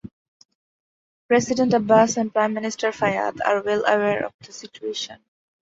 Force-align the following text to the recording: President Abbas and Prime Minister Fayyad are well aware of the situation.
President 1.27 1.75
Abbas 1.75 2.17
and 2.17 2.33
Prime 2.33 2.55
Minister 2.55 2.89
Fayyad 2.91 3.37
are 3.45 3.61
well 3.61 3.85
aware 3.85 4.25
of 4.25 4.33
the 4.43 4.51
situation. 4.51 5.23